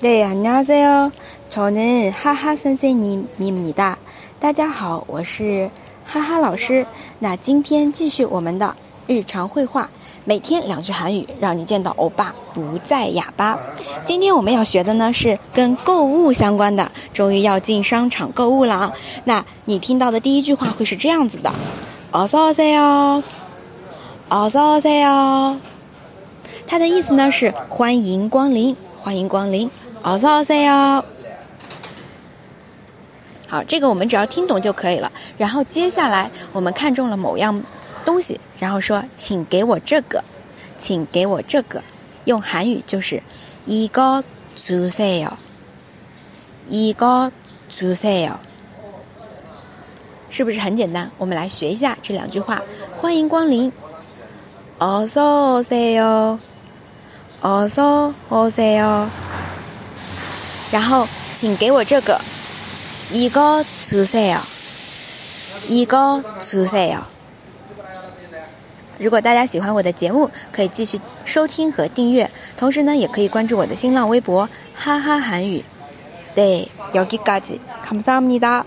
[0.00, 1.12] 对呀，奥塞哟！
[1.50, 3.98] 朝你哈哈，塞塞你咪咪大
[4.50, 5.70] 家好，我是
[6.06, 6.86] 哈哈老师。
[7.18, 8.74] 那今天继续我们的
[9.06, 9.86] 日常绘画，
[10.24, 13.58] 每天两句韩语，让你见到欧巴不再哑巴。
[14.06, 18.92] 今天我们要学的呢是跟购物相关的，终于要进商场购物了啊！
[19.24, 21.52] 那你听到的第一句话会是这样子的：
[22.10, 23.22] 어서오세 요，
[24.30, 25.58] 어서오세 요。
[26.66, 29.70] 它的意思呢是欢迎光临，欢迎光临。
[30.02, 31.04] 어서오세 요。
[33.48, 35.10] 好，这个我们只要听懂就可以了。
[35.36, 37.62] 然后接下来，我们看中了某样
[38.04, 40.22] 东西，然后说：“请给我这个，
[40.78, 41.82] 请给我这个。”
[42.24, 43.22] 用韩语就是
[43.68, 44.22] “이거
[44.56, 45.32] 주세요
[46.70, 47.30] ”，“이거
[47.70, 48.34] 주세요”，
[50.30, 51.10] 是不是很简单？
[51.18, 52.62] 我们来学一下这两句话。
[52.96, 53.70] 欢迎光临，
[54.78, 56.38] 어서오세 요，
[57.42, 59.06] 어서오세 요。
[60.70, 61.06] 然后，
[61.36, 62.20] 请给我这个。
[63.12, 64.40] 一个初三呀，
[65.66, 67.04] 一个初三呀。
[69.00, 75.64] 如果大家喜欢我的节目，可以继续收听和订阅，同时呢，也可以关注我的新浪微博“哈哈韩语”。
[76.36, 78.62] 对，여기까지감사합니 다。